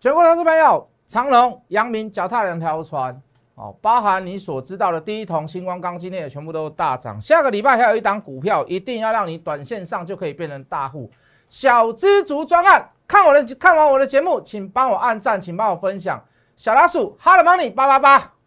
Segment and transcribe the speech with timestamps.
[0.00, 3.20] 全国投资朋友，长隆、阳明脚踏两条船
[3.56, 7.20] 哦，包含你所知道的第一桶、星光钢今天也全部都大涨。
[7.20, 11.10] 下个礼拜还有一档股票，一定要让你短线上就可以变成大户。
[11.48, 16.22] 小知足专案，看我的看完我的节目，请帮我按赞，请帮我分享。
[16.54, 18.37] 小老鼠，Hello Money 八八八。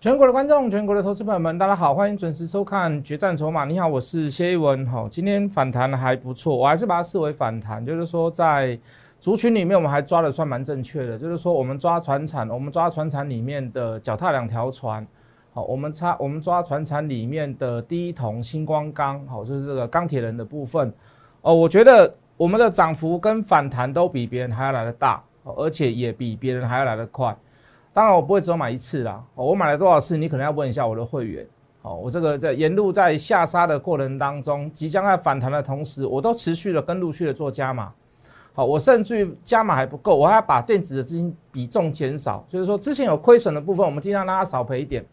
[0.00, 3.64] 全国的观众，全国的投资朋友们，大家好，欢迎准时收看《决战筹码》。
[3.66, 4.82] 你好，我是谢一文。
[4.86, 8.78] 哈，今天反弹还不错，我还是把它视为反弹，就是说在
[9.18, 11.18] 族群里面，我们还抓的算蛮正确的。
[11.18, 15.06] 就是说，我们抓船产，我们抓船产里面的脚踏两条船。
[15.52, 20.90] 好，我们差我们抓船产里面的第一桶星光钢，好，就是这个钢铁人的部分。
[21.42, 27.36] 哦，我觉得我们的涨幅跟反弹都比别人还要来得大，而且也比别人还要来得快。
[27.92, 29.20] 当然，我不会只有买一次啦。
[29.34, 31.44] 我买了多少次，你可能要问一下我的会员。
[31.82, 37.92] 好，我这个在沿路在下杀的过程当中，即将在反弹的同时，我都持续的跟陆续的做加码。
[38.52, 45.04] 好，我甚至于加码还不够，我还要把电子的资金比重减少，就是说之前有亏损的部分，我们尽量让它少赔一点。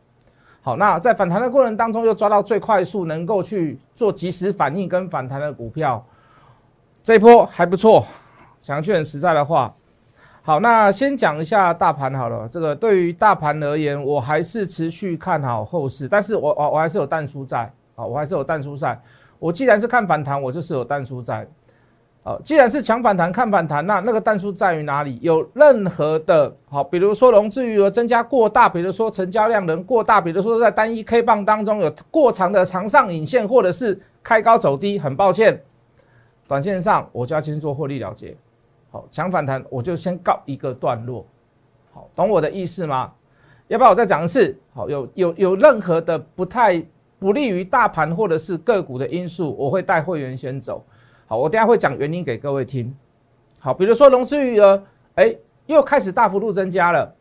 [0.62, 6.06] 好，那在反弹的过程当中，又抓到最快速能够去做及时反应跟反弹的股票，
[7.02, 8.06] 这一波还不错。
[8.60, 9.74] 讲句很实在的话。
[10.48, 12.48] 好，那先讲一下大盘好了。
[12.48, 18.98] 这个对于大盘而言，我还是持续看好后市，但是我我我还是有淡出在啊，我还是有淡出在。
[19.40, 21.46] 我既然是看反弹，我就是有淡出在。
[22.24, 25.20] 啊，既然是强反弹看反弹，那那个淡出在于哪里？
[25.22, 35.62] 有任何的好，比如说融资余额增加过大，比如说成交量能过大，比如说在单一 K 棒当中有过长的长上影线，或者是开高走低，很抱歉，
[36.48, 38.34] 短线上我就要先做获利了结。
[38.98, 41.24] 好，强反弹我就先告一个段落，
[41.94, 43.14] 好，懂我的意思吗？
[43.68, 44.58] 要不要我再讲一次？
[44.74, 46.84] 好，有有有任何的不太
[47.20, 50.84] 不利于大盘或者是个股的因素，我会带会员先走。
[51.28, 52.92] 好，我等下会讲原因给各位听。
[53.60, 54.82] 好，比如说融资余额，
[55.14, 55.36] 哎，
[55.68, 57.14] 又开始大幅度增加了。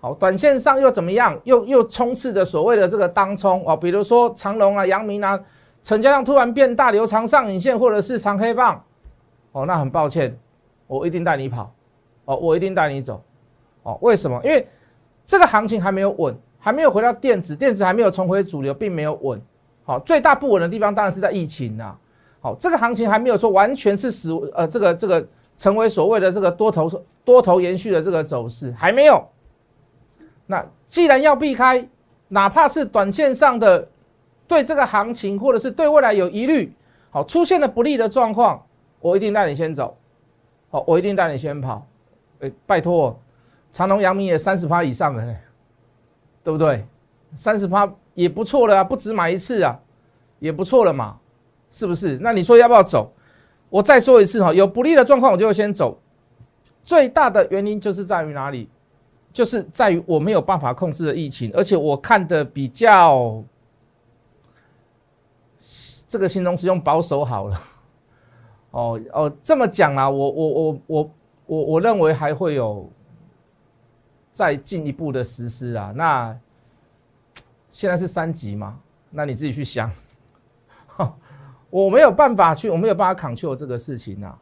[0.00, 1.38] 好，短线上又怎么样？
[1.44, 5.38] 又又冲刺的所谓的这个当冲哦，比如说长隆啊、阳明啊，
[5.84, 8.82] 成交量突然变大，留长上影线或者是长黑棒，
[9.52, 10.36] 哦，那很抱歉。
[10.86, 11.72] 我一定带你跑，
[12.24, 13.22] 哦，我一定带你走，
[13.82, 14.40] 哦，为什么？
[14.44, 14.66] 因为
[15.24, 19.40] 这个行情还没有稳，还没有回到电子，电子还没有重回主流，并没有稳。
[19.84, 21.96] 好，最大不稳的地方当然是在疫情呐。
[22.40, 25.26] 好，这个行情还没有说完全是死，呃，这个这个
[25.56, 26.90] 成为所谓的这个多头
[27.24, 29.24] 多头延续的这个走势还没有。
[30.46, 31.88] 那既然要避开，
[32.28, 33.88] 哪怕是短线上的
[34.46, 36.72] 对这个行情或者是对未来有疑虑，
[37.10, 38.60] 好，出现了不利的状况，
[39.00, 39.96] 我一定带你先走。
[40.72, 41.86] 好，我一定带你先跑，
[42.40, 43.14] 哎，拜托，
[43.70, 45.22] 长隆、阳明也三十趴以上了，
[46.42, 46.84] 对不对？
[47.34, 49.78] 三十趴也不错了啊，不止买一次啊，
[50.38, 51.18] 也不错了嘛，
[51.70, 52.18] 是不是？
[52.22, 53.12] 那你说要不要走？
[53.68, 55.98] 我再说一次哈，有不利的状况我就会先走。
[56.82, 58.68] 最大的原因就是在于哪里？
[59.30, 63.42] 就是在于我没有办法控制的疫情，而且我看的比较，
[66.08, 67.60] 这个形容词用保守好了。
[68.72, 71.10] 哦哦，这么讲啊，我我我我
[71.46, 72.90] 我我认为还会有
[74.30, 75.92] 再进一步的实施啊。
[75.94, 76.36] 那
[77.70, 78.78] 现在是三级嘛？
[79.10, 79.90] 那你自己去想，
[81.70, 84.38] 我没有办法去，我没有办法抗 l 这个事情啊。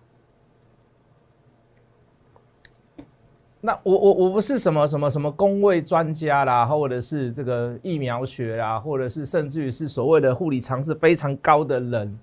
[3.61, 12.19] 那我我我不是什么什么什么工位专家啦，或者是这个疫苗学啦，或者是甚至于是所谓的护理常识非常高的人。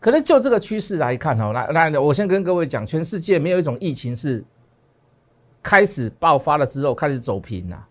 [0.00, 4.44] 可是就这个趋势来看哦，来来，我先跟各位讲，全世界没有一种疫情是
[5.62, 7.84] 开始爆发了之后开始走平呐。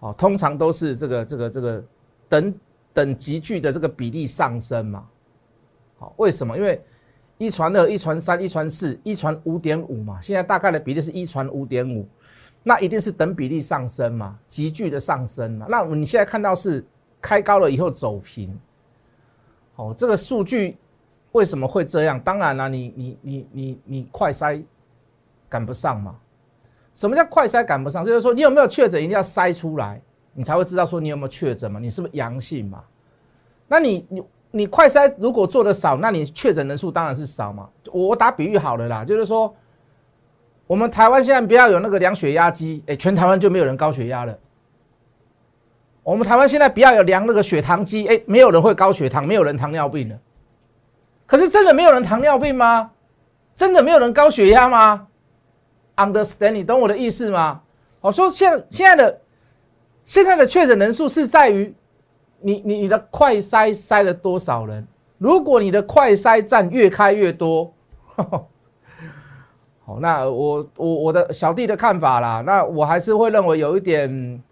[0.00, 1.84] 好，通常都是这个这个这个
[2.28, 2.54] 等
[2.92, 5.06] 等急剧的这个比例上升嘛。
[5.98, 6.56] 好，为什么？
[6.56, 6.82] 因为
[7.36, 10.20] 一传二、一传三、一传四、一传五点五嘛。
[10.20, 12.04] 现在大概的比例是一传五点五，
[12.64, 15.66] 那一定是等比例上升嘛，急剧的上升嘛。
[15.68, 16.84] 那你现在看到是
[17.20, 18.58] 开高了以后走平。
[19.78, 20.76] 哦，这个数据
[21.30, 22.18] 为什么会这样？
[22.18, 24.60] 当然了，你你你你你快筛
[25.48, 26.16] 赶不上嘛？
[26.94, 28.04] 什么叫快筛赶不上？
[28.04, 30.02] 就是说你有没有确诊，一定要筛出来，
[30.34, 31.78] 你才会知道说你有没有确诊嘛？
[31.78, 32.82] 你是不是阳性嘛？
[33.68, 37.68] 那你你你快筛如果做的少，那你确诊人数当然是少嘛。
[37.92, 39.54] 我打比喻好了啦，就是说
[40.66, 44.36] 我们台湾现在不要有那个量血压机，哎，全台湾就没有人高血压了。
[46.08, 50.16] 我们台湾现在不要有量那个血糖机，哎，没有人会高血糖，没有人糖尿病了。
[51.26, 52.92] 可是真的没有人糖尿病吗？
[53.54, 55.06] 真的没有人高血压吗
[55.96, 57.60] ？understand，你懂我的意思吗？
[58.00, 59.20] 好，说现现在的
[60.02, 61.74] 现在的确诊人数是在于
[62.40, 64.86] 你你你的快筛筛了多少人？
[65.18, 67.70] 如果你的快筛站越开越多，
[69.84, 74.42] 好，那我我我的小弟的看法啦，那我还是会认为有一点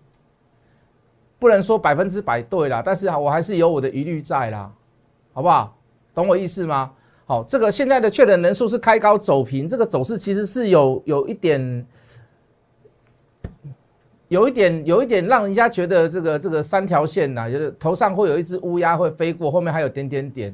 [1.46, 4.68] 不能说百分之百对啦，但是我还是有我的疑虑在啦，
[5.32, 5.78] 好不好？
[6.12, 6.90] 懂我意思吗？
[7.24, 11.86] 好，这个现在的确诊人数是开高走平，这个走势其实是有有一点，
[14.26, 20.52] 有一点有一点让人家觉得这个这个三条线呐，就是头上会有一只乌鸦会飞过，后面还有点点点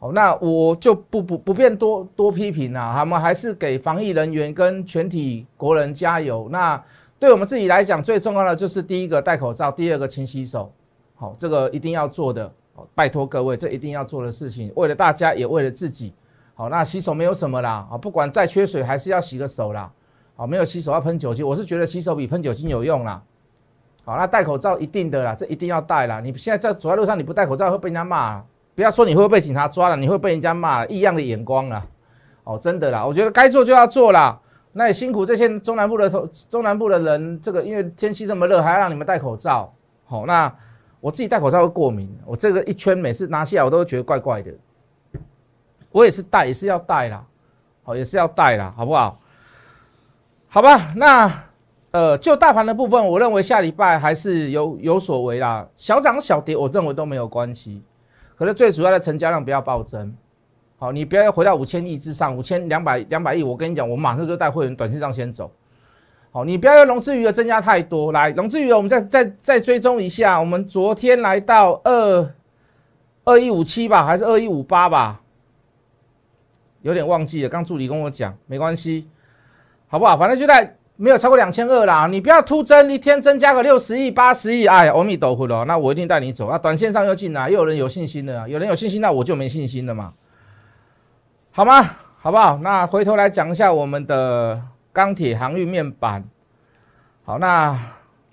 [0.00, 6.48] 好，那我就不不不便多多批评了，他们还是给防疫人员跟全体国人加油。
[6.50, 6.82] 那
[7.22, 10.72] 对我们自己来讲，最重要的就是第一个戴口罩，第二个勤洗手。
[11.14, 12.52] 好，这个一定要做的。
[12.96, 16.12] 拜托各位，这一定要做的事情，为了大家也为了自己。
[16.54, 19.88] 好，那洗手没有什么啦，啊，不管再缺水还是要洗个手啦。
[20.34, 23.22] 好，没有洗手要喷酒精，我是觉得洗手比喷酒精有用啦。
[24.04, 26.18] 好，那戴口罩一定的啦，这一定要戴啦。
[26.18, 28.42] 你现在在走在路上你不戴口罩会被人家骂，
[28.74, 31.86] 不要说你会被警察抓了，你会被人家骂异样的眼光啊。
[32.42, 34.40] 哦，真的啦，我觉得该做就要做啦。
[34.72, 36.10] 那也辛苦这些中南部的
[36.50, 39.72] 中南部的人，这个因为天气这么热，还要让你们戴口罩。
[40.04, 40.52] 好，那。
[41.02, 44.52] 我自己戴口罩会过敏，我这个一圈每次拿下来我都觉得怪怪的。
[45.90, 47.26] 我也是戴，也是要戴啦，
[47.82, 49.18] 好，也是要戴啦，好不好？
[50.46, 51.28] 好吧，那
[51.90, 57.82] 呃，就大盘的部分，我认为下礼拜还是有有所为啦，小涨小跌，我认为都没有关系。
[58.36, 60.14] 可是最主要的成交量不要暴增，
[60.82, 65.48] 好，你不要回到五千亿之上，五千两百两百亿，我跟你讲，我马上就带会员短线上先走。
[66.32, 68.10] 好，你不要用融资余额增加太多。
[68.10, 70.40] 来，融资余额我们再再再追踪一下。
[70.40, 72.28] 我们昨天来到二
[73.22, 75.20] 二一五七吧，还是二一五八吧？
[76.80, 77.48] 有点忘记了。
[77.48, 79.06] 刚助理跟我讲，没关系，
[79.86, 80.16] 好不好？
[80.16, 82.08] 反正就在没有超过两千二啦。
[82.08, 85.64] 你不要突增，一天增加个六十亿、八十亿，哎，阿弥陀佛了。
[85.64, 86.50] 那我一定带你走。
[86.50, 90.12] 那短线上又进来，又有人有信心的，有人有信心，那我就没信心了嘛？
[91.52, 91.82] 好吗？
[92.18, 92.58] 好不好？
[92.58, 94.60] 那回头来讲一下我们的。
[94.94, 96.22] 钢铁、航运、面板，
[97.24, 97.80] 好，那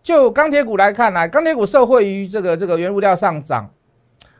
[0.04, 3.70] 就钢铁股来看，来钢铁股受惠于这个这个原物料上涨，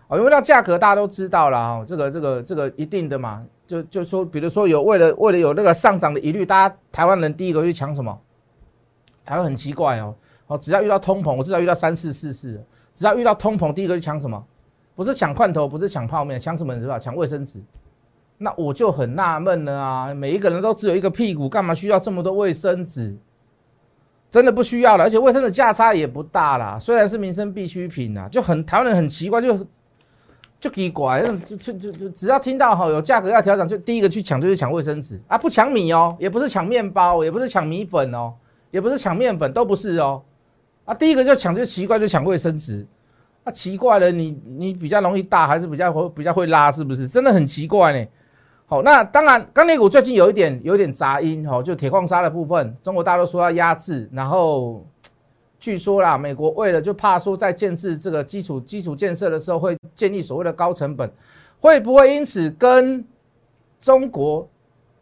[0.10, 8.20] 哦，原物料价格大家都知道了啊，这个这个这个一定的嘛，就就说，比如说有为了为了有那个上涨的疑虑，大家台湾人第一个去抢什么？
[9.24, 10.14] 台湾很奇怪哦，
[10.48, 12.62] 哦，只要遇到通膨，我至少遇到三次四次，
[12.94, 14.46] 只要遇到通膨，第一个去抢什么？
[14.94, 16.76] 不是抢罐头，不是抢泡面，抢什么？
[16.76, 17.00] 你知道？
[17.00, 17.64] 抢卫生纸。
[18.42, 20.14] 那我就很纳闷了啊！
[20.14, 23.16] 每一个人都只有一个屁股，干嘛需要这么多卫生纸？
[24.32, 26.80] 真的不需要了，而且卫生纸价差也不大啦。
[26.80, 29.68] 虽然是民生必需品啊，就很台湾人很奇怪，就
[30.58, 38.34] 就奇怪，就就就就只要听到哈有价格要调整，就第一个去抢就是抢卫生纸啊，不抢米哦，也不是抢面包，也不是抢米粉哦，
[38.72, 40.22] 也不是抢面粉，都不是哦。
[40.86, 42.86] 啊，第一个就抢就奇怪，就抢卫生纸。
[43.44, 47.08] 啊，奇怪了，你你比较容易大，还是比较会比较会拉，是不是？
[47.08, 48.08] 真的很奇怪呢。
[48.70, 54.86] 好，那当然，钢铁股最近有一点有一点杂音，哈，就铁矿砂的部分，中国大陆说要压制，然后
[55.60, 61.12] 据说啦，美国为了就怕说在建制这个基础基础建设的时候会建立所谓的高成本，
[61.60, 63.04] 会不会因此跟
[63.80, 64.48] 中国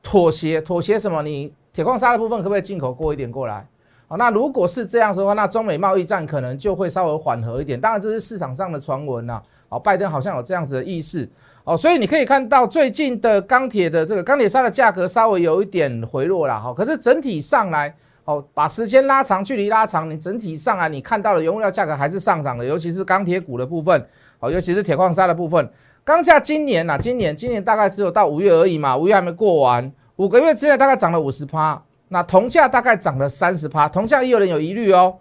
[0.01, 0.61] 妥协？
[0.61, 1.21] 妥协什么？
[1.21, 3.67] 你铁矿砂的部分可不可以进口过一点过来？
[4.07, 7.77] 好，那如果是这样的话，那中美贸易战可能就会稍微缓和一点。
[7.77, 9.41] 当然，这是市场上的传闻呐。
[9.67, 11.27] 好，拜登好像有这样子的意思。
[11.67, 17.93] 哦，所以你可以看到最近的钢铁的这个钢铁砂的价格稍微有一点回落了哈，可是整体上来，
[18.23, 24.01] 哦，把时间拉长，距离拉长，你整体上来你看到的原物料价格还是上涨的，尤其是钢铁股的部分，
[24.39, 25.69] 哦，尤其是铁矿砂的部分，
[26.05, 35.17] 钢价今年呐，今年今年大概只有到五月而已嘛，五月还没过完，五个月之内大概涨了五十趴，那铜价大概涨了三十趴，铜价也有人有疑虑哦，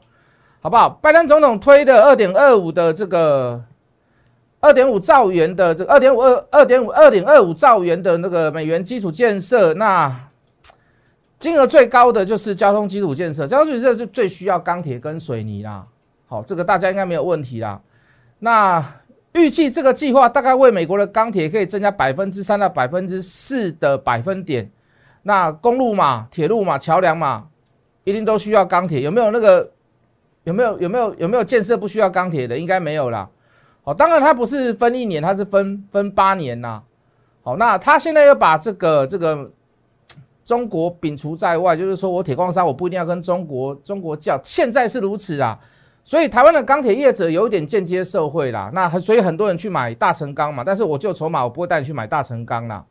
[0.61, 0.91] 好不好？
[1.03, 3.65] 拜登总统推的二点二五的这个。
[4.67, 10.13] 二点五兆元的这二点五二二点五二点二五兆元的那个美元基础建设，那
[11.39, 15.87] 金额最高的就是交通基础建设，交通基础建设是最需要钢铁跟水泥啦。
[16.27, 17.81] 好，这个大家应该没有问题啦。
[18.41, 18.85] 那
[19.35, 24.69] 预计这个计划大概为美国的钢铁可以增加百分之三到百分之四的百分点。
[25.23, 27.47] 那公路嘛、铁路嘛、桥梁嘛，
[28.03, 29.03] 一定都需要钢铁。
[29.03, 29.71] 有没有那个
[30.43, 32.59] 有没有有没有有没有建设不需要钢铁的？
[32.59, 33.29] 应该没有啦。
[33.87, 36.83] 哦，当然它不是分一年，它是分分八年呐。
[37.45, 39.49] 好，那他现在要把这个这个
[40.43, 45.57] 中国摒除在外，就是说我铁矿砂我不一定要跟中国中国叫，现在是如此啊。
[46.03, 48.69] 所以台湾的钢铁业者有一点间接受贿啦。
[48.75, 52.85] 那所以很多人去买大成钢嘛，但是我就筹码，我不会带你去买大成钢啦。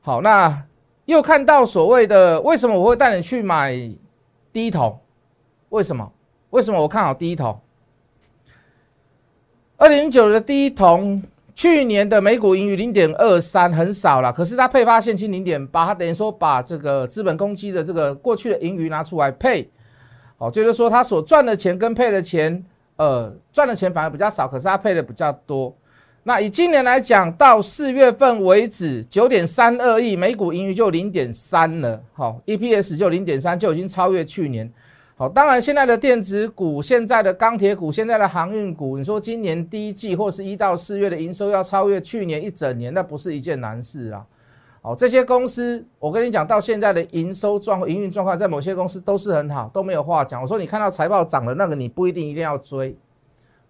[0.00, 0.62] 好，那
[1.06, 3.76] 又看到所谓的为什么我会带你去买
[4.52, 4.96] 第一桶？
[5.70, 6.12] 为什么？
[6.50, 7.60] 为什么我看好第一桶？
[9.82, 11.20] 二零零九的第一桶，
[11.56, 14.32] 去年的每股盈余零点二三，很少了。
[14.32, 19.68] 可是它配发现金零点八，它等于说把这个资本公积的这个过去的盈余拿出来配，
[20.38, 25.74] 哦，就是说它所赚的钱跟配的钱，呃，赚的钱反而比较少，可是它配的比较多。
[26.22, 34.72] 那以今年来讲，到四月份为止，九点三二亿，每股盈余就零点三了，好，EPS 就零点三，就已经超越去年。
[35.22, 44.26] 好，当然现在的电子股、现在的钢铁股、现在的航运股，你说今年第一季或是一到四月的营收要超越去年一整年，那不是一件难事啊。
[44.80, 50.42] 好，这些公司，我跟你讲，到现在的营收状、营运状况，在某些公司都是很好，都没有话讲。
[50.42, 52.92] 我说你看到财报涨了，那个你不一定一定要追。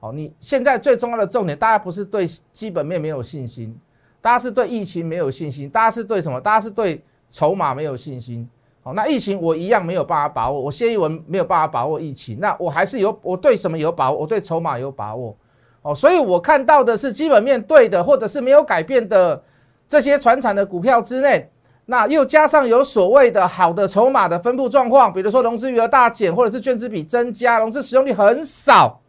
[0.00, 3.78] 好，你现在最重要的重点，大家不是对基本面没有信心，
[4.22, 6.40] 大家是对疫情没有信心，大家是对什么？
[6.40, 8.48] 大家是对筹码没有信心。
[8.84, 14.18] 好，那疫情我一样没有办法把握，我谢一文没有办法把握疫情，那我还是有，我对什么有把握？
[14.18, 15.36] 我对筹码有把握。
[15.82, 19.40] 哦，所以我看到的是基本面对的，或者是没有改变的
[19.86, 21.48] 这些传产的股票之内，
[21.86, 29.00] 那又加上有所谓的好的筹码的分布状况，比如说融资余额大减，或者是券资比增加，融资使用率很少。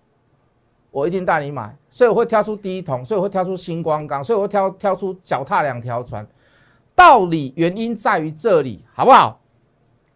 [0.92, 6.24] 我一定带你买，所以我会挑出第一桶，所以我会挑出星光钢，所以我会挑挑出脚踏两条船。
[6.94, 9.40] 道理原因在于这里，好不好？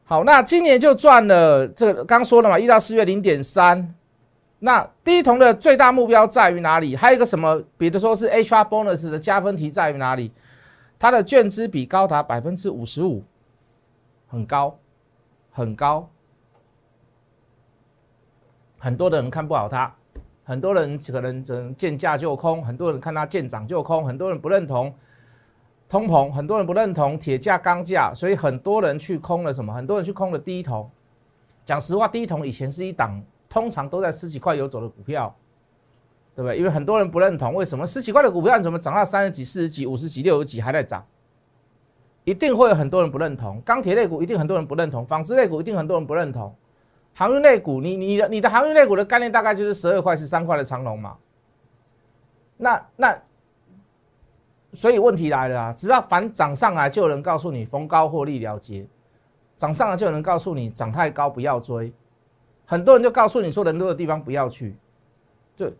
[0.10, 3.94] 好，那今年就赚了这个，刚说了嘛，一到四月零点三。
[4.60, 6.96] 那第一桶的最大目标在于哪里？
[6.96, 7.62] 还有一个什么？
[7.78, 10.32] 比如说是 HR bonus 的加分题在于哪里？
[10.98, 13.22] 它的券资比高达百分之五十五，
[14.28, 14.80] 很高，
[15.52, 16.10] 很高，
[18.80, 19.94] 很多的人看不好它。
[20.46, 24.96] 很多人可能只能见价就空，很多人看它见涨就空，很多人不认同
[25.89, 29.74] 通膨，很多人不认同铁价钢价，所以很多人去空了什么？
[29.74, 30.89] 很多人去空了第一桶。
[31.65, 35.34] 讲实话，第一桶以前是一档通常都在十几块游走的股票，
[36.36, 36.58] 对不对？
[36.58, 41.06] 因为很多人不认同，为什么十几块的股票你怎么涨到三十几、四十几、五十几、六十几还在涨？
[42.25, 43.62] 一定会有很多人不认同。
[43.62, 46.53] 钢铁类股一定很多人不认同，纺织类股一定很多人不认同。
[47.13, 51.15] 航运类股，你你的你的航运类股的概念大概就是十二块十三块的长龙嘛？
[52.58, 53.17] 那那，
[54.74, 55.74] 所以问题来了啊！
[55.74, 58.86] 只要反涨上来，就有人告诉你逢高获利了结；
[59.55, 61.91] 涨上来就有人告诉你涨太高不要追。
[62.65, 64.75] 很多人就告诉你说人多的地方不要去。
[65.55, 65.71] 就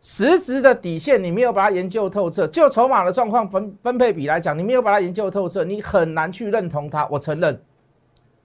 [0.00, 7.06] 实质的底线你没有把它研究透彻，就筹码的状况分分配比来讲，你没有把它研究透彻，你很难去认同它。
[7.06, 7.58] 我承认。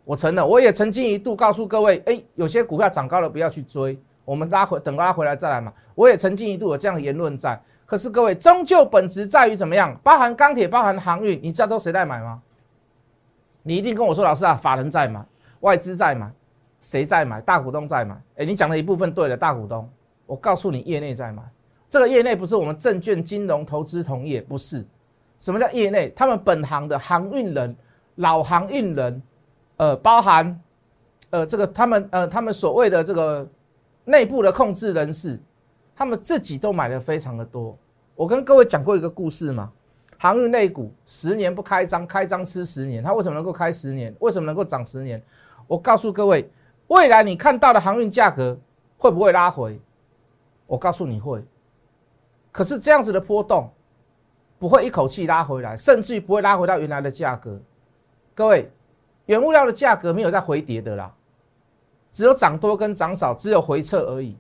[0.05, 5.71] 我承认，我也曾经一度告诉各位，哎，有些股票涨高了不要去追，我们拉回等拉回来再来嘛。
[5.93, 9.99] 我也曾经一度有这样的言论在，可是各位终究本质在于怎么样？
[10.03, 12.39] 包含钢铁，包含航运，你知道都谁在买吗？
[13.63, 15.25] 你一定跟我说，老师啊，法人在买，
[15.61, 16.31] 外资在买，
[16.81, 17.41] 谁在买？
[17.41, 18.15] 大股东在买。
[18.35, 19.89] 哎，你讲的一部分对了，大股东。
[20.27, 21.41] 我告诉你，业内在买，
[21.89, 24.85] 这个业内不是我们证券金融投资同业，不是。
[25.39, 26.09] 什么叫业内？
[26.15, 27.75] 他们本行的航运人，
[28.17, 29.19] 老航运人。
[29.77, 30.61] 呃，包含，
[31.31, 33.49] 呃，这个他们呃，他们所谓的这个
[34.05, 35.41] 内部的控制人士，
[35.99, 37.77] 他们自己都买的非常的多。
[38.15, 39.69] 我跟各位讲过一个故事嘛，
[40.17, 44.15] 航运内股十年不开张，开张吃十年，它为什么能够开十年？
[44.21, 45.21] 为什么能够涨十年？
[45.67, 46.49] 我告诉各位，
[46.87, 48.57] 未来你看到的航运价格
[48.97, 49.77] 会不会拉回？
[50.67, 51.43] 我告诉你会。
[52.49, 53.69] 可是这样子的波动
[54.57, 57.59] 不会一口气拉回来，甚至于不会拉回到原来的价格。
[58.33, 58.71] 各位。
[59.25, 61.13] 原物料的价格没有在回跌的啦，
[62.09, 64.35] 只有涨多跟涨少，只有回撤而已，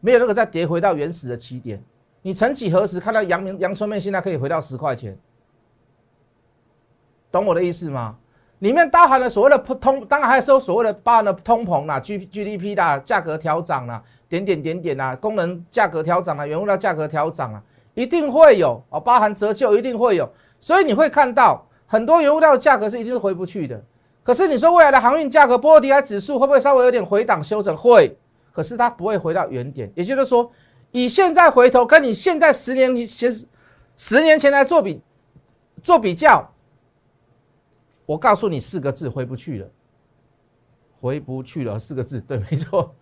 [0.00, 1.82] 没有那个再跌回到原始的起点。
[2.22, 5.16] 你曾几何时看到阳明阳春面现在可以回到十块钱？
[7.30, 8.16] 懂我的意思吗？
[8.58, 17.62] 里面包含了所谓的通，当然还有所谓的包含了通膨啦、G G D P 的价格调涨啦、点点点点啦、功能价格调涨啦、原物料价格调涨啊，
[17.94, 23.82] 一定会有哦，包含折旧一定会有，所以你会看到很多原物料的价格是一定是回不去的。
[24.22, 27.74] 可是你说未来的航运价格波罗的海指数会不会稍微有点回档修整？
[27.74, 28.14] 会，
[28.52, 29.90] 可是它不会回到原点。
[29.94, 30.50] 也就是说，
[30.90, 33.30] 以现在回头跟你现在十年前
[33.96, 35.00] 十年前来做比
[35.82, 36.50] 做比较，
[38.06, 39.68] 我告诉你四个字：回不去了，
[41.00, 41.78] 回不去了。
[41.78, 42.94] 四个字，对，没错，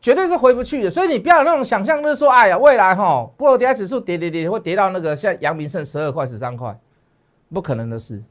[0.00, 0.90] 绝对是回不去的。
[0.90, 6.78] 所以你不要有那种想象，就是说，哎呀，未来哈波罗的海指数跌跌跌会跌到那个像阳明剩十二块、十三块，
[7.52, 8.22] 不可能的事。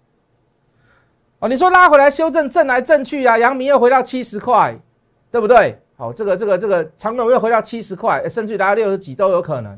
[1.40, 4.78] 哦，你说拉回来修正，震来震去啊，阳明又回到七十块，
[5.32, 5.80] 对不对？
[6.00, 9.78] 好，这个这个这个长隆又回到七十块，甚至达到六十几都有可能，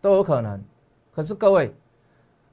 [0.00, 0.62] 都有可能。
[1.12, 1.74] 可是各位，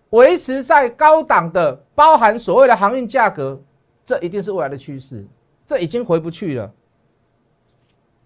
[0.09, 3.61] 维持在高档的，包含所谓的航运价格，
[4.03, 5.23] 这一定是未来的趋势，
[5.63, 6.73] 这已经回不去了，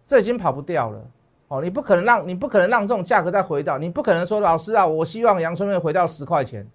[0.08, 1.06] 这已经跑不掉了。
[1.50, 6.66] 哦，你不可能让你不可能让这种价格再回到，你不可能说老师啊，我希望阳春面回到十块钱，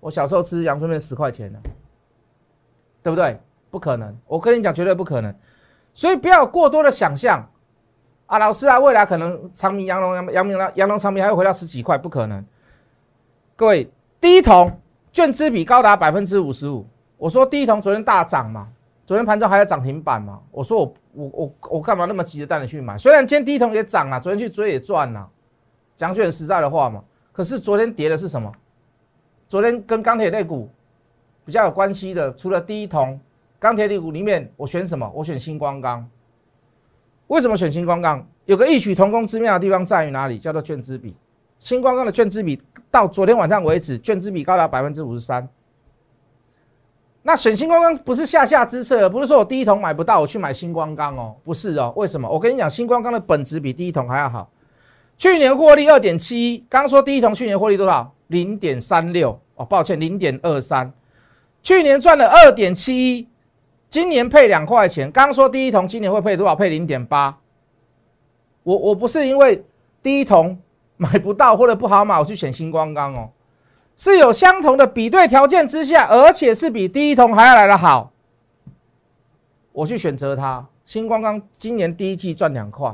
[0.00, 1.58] 我小时候吃阳春面十块钱的，
[3.02, 3.38] 对不对？
[3.70, 5.34] 不可能，我跟你讲绝对不可能，
[5.94, 7.48] 所以不要有过多的想象
[8.26, 12.44] 啊，老师啊，未来可能长明、阳龙、阳阳明、阳龙、长明还会回到十几块，不可能。
[13.56, 14.78] 各位，第一桶
[15.10, 16.86] 券资比高达百分之五十五，
[17.16, 18.68] 我说第一桶昨天大涨嘛，
[19.06, 20.94] 昨天盘中还有涨停板嘛，我说我。
[21.16, 22.98] 我我我干嘛那么急着带你去买？
[22.98, 25.30] 虽然今天第一桶也涨了，昨天去追也赚了，
[25.94, 27.04] 讲句很实在的话嘛。
[27.30, 28.50] 可是昨天跌的是什么？
[29.48, 30.68] 昨天跟钢铁类股
[31.44, 33.20] 比较有关系的，除了第一桶
[33.64, 35.10] 钢铁股里面，我选什么？
[35.14, 36.06] 我选星光钢。
[37.28, 38.22] 为什么选星光钢？
[38.44, 40.38] 有个异曲同工之妙的地方在于哪里？
[40.38, 41.16] 叫做券资比。
[41.58, 45.48] 星光钢的券资比到昨天晚上为止，券资比高达百分之五十三。
[47.22, 52.28] 那选星光钢不是下下之策，不是说我第一桶买不到，我去买星光钢哦，不是哦，为什么？
[52.28, 54.50] 我跟你讲，星光钢的本质比第一桶还要好，
[55.16, 58.12] 去年获利二点七一，刚说第一桶去年获利多少？
[58.26, 60.92] 零点三六哦，抱歉，零点二三，
[61.62, 63.28] 去年赚了二点七一，
[63.94, 66.56] 今年配两块钱，刚说第一桶今年会配多少？
[66.56, 67.38] 配零点八，
[68.64, 69.64] 我我不是因为
[70.02, 70.58] 第一桶
[70.96, 73.30] 买不到或者不好买，我去选星光钢哦。
[73.96, 78.10] 是有相同的比对条件之下，而且是比第一桶还要来的好，
[79.70, 80.66] 我去选择它。
[80.84, 82.92] 星光钢今年第一季赚两块，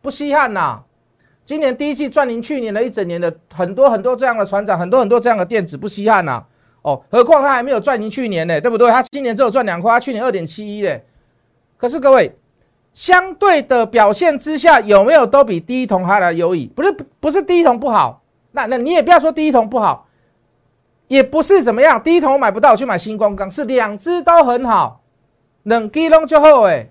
[0.00, 0.84] 不稀罕呐。
[1.44, 6.44] 今年第一季赚您去年的一整年的很多很多这样的船长，很多很多这样的电子，不稀罕呐。
[6.84, 8.90] 哦，何况他还没有赚您去年呢，对不对？
[8.90, 11.02] 他今年只有赚两块，他去年二点七一嘞。
[11.78, 12.36] 可是各位，
[12.92, 16.66] 相对的表现之下，有没有都比第一桶还来优异？
[16.66, 18.22] 不是，不是第一桶不好。
[18.52, 20.06] 那那你也不要说第一桶不好，
[21.08, 22.00] 也不是怎么样。
[22.02, 25.00] 第一桶我买不到，去买星光钢，是两只都很好，
[25.62, 26.90] 冷基隆就好哎。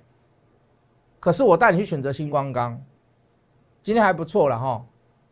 [1.20, 2.82] 可是我带你去选择星光钢，
[3.84, 4.84] 今天还不错了哈。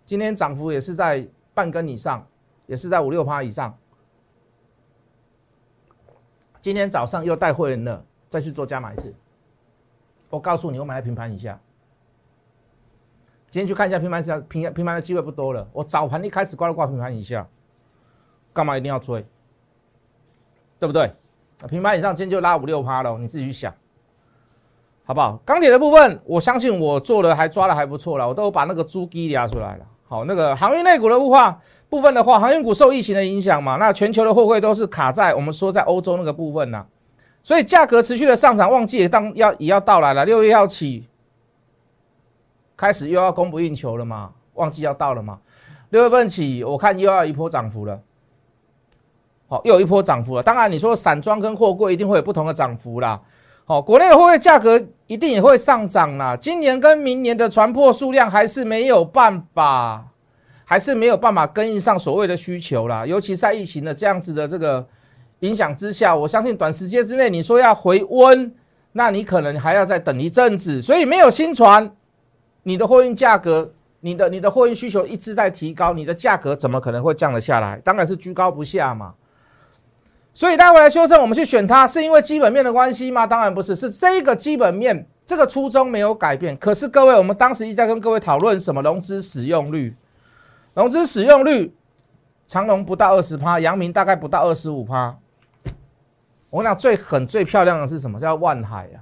[0.05, 2.23] 今天涨幅也是在半根以上，
[2.67, 3.75] 也是在五六趴以上。
[6.61, 9.11] 今天早上又带会员的再去做加码一次，
[10.29, 11.59] 我告诉你，我买在平盘以下。
[13.49, 15.67] 今天去看一下平盘下平平盘的机会不多了。
[15.73, 17.45] 我早盘一开始挂了挂平盘以下，
[18.53, 19.25] 干嘛一定要追？
[20.77, 21.11] 对不对？
[21.67, 23.73] 平盘以上今天就拉五六趴了，你自己去想，
[25.03, 25.41] 好不好？
[25.43, 29.85] 钢铁的部分，我相信我做的还抓的还不错了，我都把那个猪基压出来了。
[30.07, 31.59] 好，那个航运内股的雾化
[31.91, 36.85] 部分的话，航运股受疫情的影响嘛，那全球的货柜都是卡在我们说在欧洲那个部分呐，
[37.43, 41.05] 所以价格持续的上涨，旺季也当要也要到来了，六月要起。
[42.77, 44.31] 开始又要供不应求了嘛？
[44.53, 45.39] 旺季要到了嘛？
[45.89, 47.99] 六月份起，我看又要一波涨幅了。
[49.49, 50.41] 好，又有一波涨幅了。
[50.41, 53.19] 当然，你说散装跟货柜一定会有不同的涨幅啦。
[53.65, 56.37] 好，国内的货柜价格一定也会上涨啦。
[56.37, 60.07] 今年跟明年的船舶数量还是没有办法，
[60.71, 63.05] 还是没有办法跟上所谓的需求啦。
[63.05, 64.87] 尤其在疫情的这样子的这个
[65.39, 68.49] 影响之下，我相信短时间之内你说要回温，
[68.93, 70.81] 那你可能还要再等一阵子。
[70.81, 71.91] 所以没有新船。
[72.63, 77.75] 你的货运价格，你的你的货运需求一直在提高，你的价格怎么可能会降得下来？
[77.83, 79.13] 当然是居高不下嘛。
[80.33, 83.27] 所以待会来修正，我们去选它，是因为基本面的关系吗？
[83.27, 86.55] 当然不是，是这个基本面这个初衷没有改变。
[86.55, 89.93] 可是各位，我们当时一直在跟各位讨论什么融资使用率，
[90.73, 91.73] 融资使用率，
[92.45, 95.15] 长隆不到二十趴，阳明大概不到二十五趴。
[96.49, 98.19] 我讲最狠最漂亮的是什么？
[98.19, 98.99] 叫万海啊。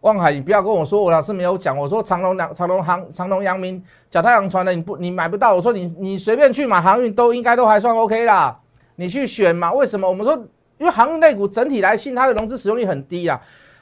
[0.00, 1.76] 万海，你不要跟我说我老师没有讲。
[1.76, 5.54] 我说长隆两长隆航长隆阳明脚太阳船的你不你买不到。
[5.54, 8.56] 我说你你随便去买航运都应该都还算 OK 啦。
[8.94, 9.72] 你去选嘛？
[9.72, 10.08] 为什么？
[10.08, 10.36] 我们说
[10.78, 13.40] 因为航运类股整体来信它的融资使用率很低啊。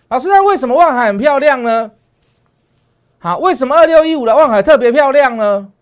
[0.09, 1.91] 老师，那为什么万海很漂亮呢？
[3.25, 5.73] 好，为什么二六一五的望海特别漂亮呢？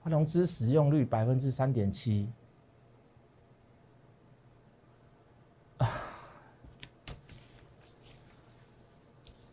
[0.00, 2.28] 它融资使用率百分之三点七。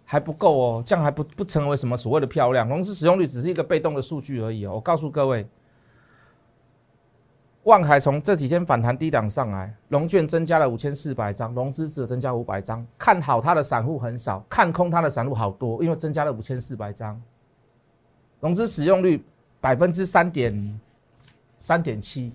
[0.05, 2.69] 还不够哦，这样还不不成为什么所谓的漂亮。
[2.69, 4.73] 融资使用率只是一个被动的数据而已哦。
[4.75, 5.47] 我告诉各位，
[7.67, 12.85] 万海从这几天反弹低档上来，融券增加了五千四百张，融资只增加五百张。
[12.97, 17.21] 看好它的散户很少，看空它的散户好多，因为增加了五千四百张，
[18.39, 19.21] 融资使用率
[19.59, 20.79] 百分之三点
[21.59, 22.31] 三点七，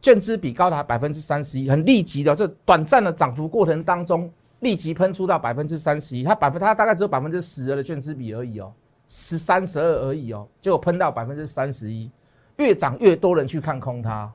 [0.00, 4.32] 券资比高达百分之三十一，很立即的，这短暂的涨幅过程当中。
[4.60, 8.70] 立即喷出到百分之三十一，它百分它大概只有百分之十的券资比而已哦，
[9.08, 12.10] 十三十二而已哦，结果喷到百分之三十一，
[12.60, 14.30] 越涨越多人去看空它，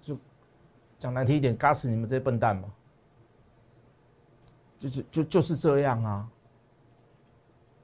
[0.00, 0.18] 就
[0.98, 2.68] 讲难听一点，嘎死你们这些笨蛋嘛，
[4.76, 6.28] 就是就就是这样啊，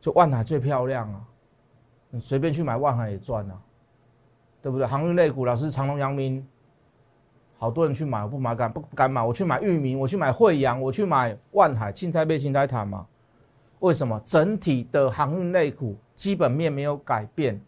[0.01, 1.25] 就万海最漂亮啊，
[2.11, 3.63] 你随便去买万海也赚啊，
[4.61, 4.85] 对不对？
[4.85, 6.45] 航运类股，老师长隆、阳明。
[7.57, 9.23] 好多人去买，我不买敢不敢买？
[9.23, 13.07] 我去买域名，我去买惠阳，我去买万海、青菜被青菜谈嘛？
[13.79, 14.21] 为什么？
[14.25, 17.61] 整体的航运类股基本面没有改变，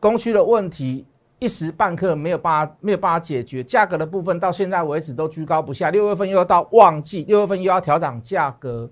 [0.00, 1.06] 供需的问题
[1.38, 5.90] 一时半刻没有办法没有办法解决，价格的部分到现在为止都居高不下。
[5.90, 8.90] 六月份又要到旺季，六月份又要调涨价格，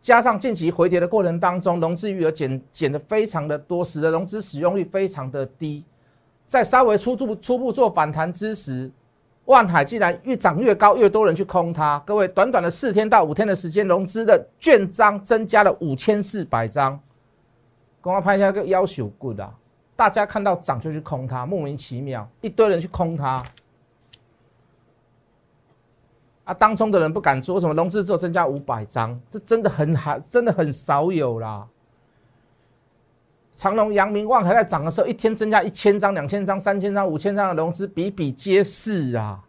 [0.00, 5.84] 加上近期回跌的过程当中，融资余额减减的非常的多，使得融资使用率非常的低。
[6.46, 8.90] 在稍微初步初步做反弹之时，
[9.46, 12.02] 万海既然越涨越高，越多人去空它。
[12.06, 16.98] 各位，短短的四天到五天的时间，融资的券张增加了五千四百张。
[18.00, 19.52] 公告拍一下个要求 good 啊！
[19.96, 23.42] 大家看到涨就去空它，莫名其妙，一堆人去空它。
[26.44, 31.66] 啊，当中的人不敢做，什么融资只有增加五百张，这真的很还真的很少有啦。
[33.50, 39.42] 长隆、阳明、万海在涨的时候，一天增加一千张、两千张、三千张、五千张的融资，比比皆是啊。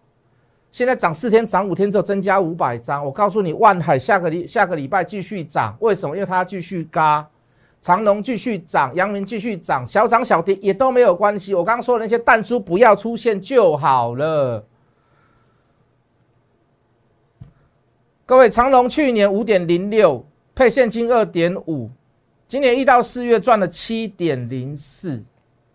[0.71, 6.15] 现在涨四天、涨五天之后增加五百张，我告诉你，万海下个礼下个礼拜继续涨，为什么？
[6.15, 7.27] 因为它继续嘎，
[7.79, 11.53] 长隆继续涨，阳明继续涨，小涨小跌也都没有关系。
[11.53, 14.65] 我刚刚说的那些淡书不要出现就好了。
[18.25, 21.89] 各位，长隆去年五点零六配现金二点五。
[22.45, 25.23] 今年一到四月赚了七点零四，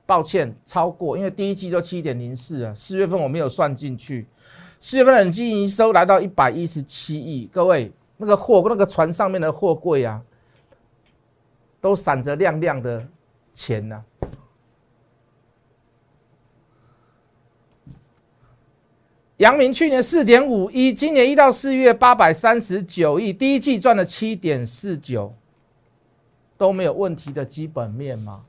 [0.04, 4.26] 抱歉超过，因为第一季就七点零四啊，四月份我没有算进去。
[4.80, 10.20] 四月份的经营收来到一百一十七亿，各位那个货那个船上面的货柜啊，
[11.82, 13.06] 都闪着亮亮的
[13.52, 14.02] 钱呐。
[19.36, 25.34] 阳明去年四点五亿，今年一到四月八百三十九亿，第一季赚了七点四九。
[26.58, 28.44] 都没有问题的基本面嘛，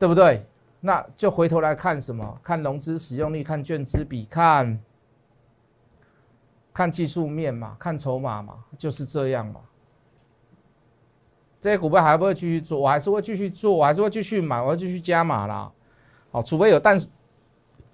[0.00, 0.44] 对不对？
[0.80, 2.40] 那就回头来看什么？
[2.42, 4.76] 看融资使用率，看券资比，看
[6.74, 9.60] 看技术面嘛，看筹码嘛，就是这样嘛。
[11.60, 12.78] 这些股票还不会继续做？
[12.78, 15.70] 我还是会继续做，我还是会继续买，我要继续加码啦。
[16.30, 16.98] 好，除非有蛋，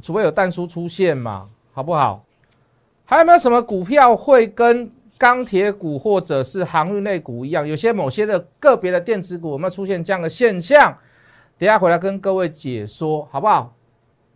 [0.00, 2.24] 除非有蛋叔出现嘛，好不好？
[3.04, 4.90] 还有没有什么股票会跟？
[5.16, 10.92] 钢铁股或者是航运类股一样，有些某些的个别的电子股有没有出现这样的现象？
[11.56, 13.72] 等下回来跟各位解说，好不好？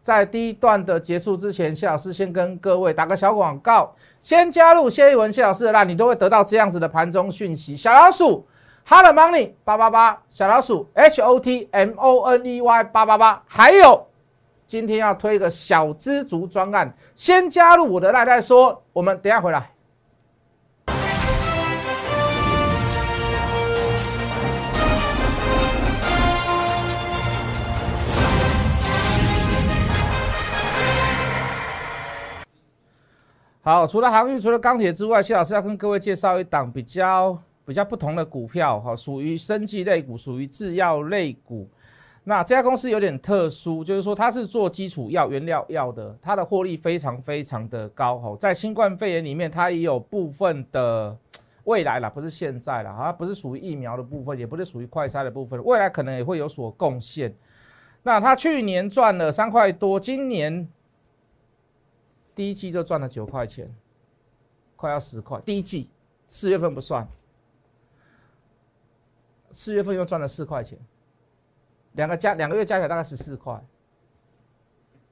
[0.00, 7.76] 在第一段的结束之前，谢老师先跟各位打个小广告，先加入谢一文谢老师的啦，你都会得到这样子的盘中讯息。
[7.76, 8.46] 小老鼠
[8.88, 14.06] ，Hot Money 八八八，小老鼠 H O T M O N E Y 八八八，还有
[14.64, 19.70] 今天要推一个小知足专案，先加入我的赖再说，我们等下回来。
[33.60, 41.68] 好，除了航运、除了钢铁之外，谢老师要跟各位介绍一档比较比较不同的股票，哈，属于生技类股，属于制药类股。
[42.24, 51.14] 那这家公司有点特殊，就是说它是做基础药、原料药的，它的获利非常非常的高，哈，在新冠肺炎里面，它也有部分的
[51.64, 57.34] 未来了，不是现在了，它不是属于疫苗的部分，也不是属于快筛的部分，未来可能也会有所贡献。
[58.02, 60.66] 那它去年赚了三块多，今年。
[62.34, 63.68] 第一季就赚了九块钱，
[64.76, 65.40] 快要十块。
[65.44, 65.90] 第一季
[66.28, 67.04] 四月份不算，
[69.58, 70.78] 四月份又赚了四块钱，
[71.94, 73.60] 两个加两个月加起来大概十四块。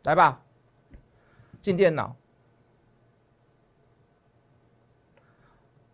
[0.05, 0.41] 来吧，
[1.61, 2.15] 进电脑。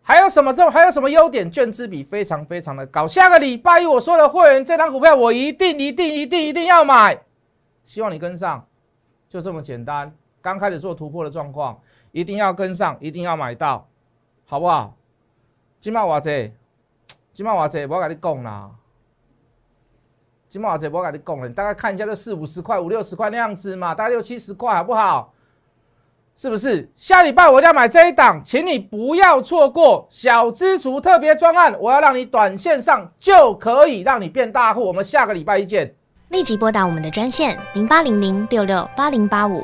[0.03, 1.49] 还有什么这还有什么优点？
[1.49, 3.07] 券资比非常非常的高。
[3.07, 7.19] 下个礼拜一我说的会员这张股票，我一定一定一定一定要买，
[7.83, 8.63] 希望你跟上，
[9.27, 10.15] 就这么简单。
[10.43, 13.89] 刚开始做突破的状况，一定要跟上，一定要买到，
[14.45, 14.95] 好不好？
[15.79, 16.53] 今麦话这，
[17.33, 18.69] 今麦话这，我跟你讲啦。
[20.47, 25.33] 今麦话这，我跟你讲了，你大概看一下，这四五十块、五六十块那样子嘛，大概六七十块，好不好？
[26.35, 26.87] 是不是？
[26.95, 34.85] 下礼拜我要买这一档，请你不要错过小资族特别专案，我要让你短线上就可以让你变大户。
[34.85, 35.95] 我们下个礼拜一见。
[36.29, 39.63] 立即拨打我们的专线零八零零六六八零八五。